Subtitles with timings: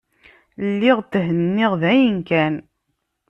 [0.69, 2.55] Lliɣ thenniɣ dayen kan.